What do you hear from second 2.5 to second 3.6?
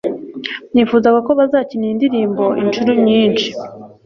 inshuro nyinshi.